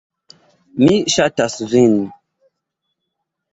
[0.85, 1.95] Mi ŝatas vin.